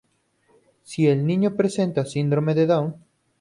[0.81, 2.95] Si el niño presenta síndrome de Down.